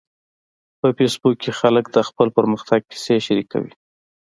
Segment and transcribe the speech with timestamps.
[0.79, 3.73] په فېسبوک کې خلک د خپل پرمختګ کیسې شریکوي